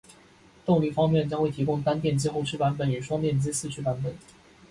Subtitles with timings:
[0.65, 4.15] 动力方面，将会提供单电机后驱版本与双电机四驱版本